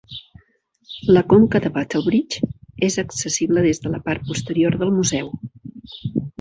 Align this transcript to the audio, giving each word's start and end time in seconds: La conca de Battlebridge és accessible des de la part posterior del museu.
La 1.17 1.21
conca 1.33 1.61
de 1.65 1.71
Battlebridge 1.75 2.49
és 2.89 2.99
accessible 3.05 3.67
des 3.69 3.83
de 3.87 3.95
la 3.97 4.03
part 4.09 4.27
posterior 4.33 4.81
del 4.83 4.99
museu. 4.99 5.33